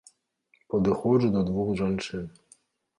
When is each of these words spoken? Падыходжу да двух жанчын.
Падыходжу 0.75 1.31
да 1.37 1.41
двух 1.53 1.73
жанчын. 1.85 2.29